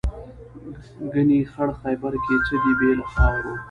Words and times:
ګنې 1.13 1.39
خړ 1.51 1.69
خیبر 1.81 2.13
کې 2.25 2.35
څه 2.45 2.55
دي 2.63 2.73
بې 2.79 2.91
له 2.99 3.05
خاورو. 3.13 3.53